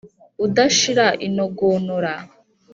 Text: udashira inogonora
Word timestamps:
udashira 0.45 1.07
inogonora 1.27 2.13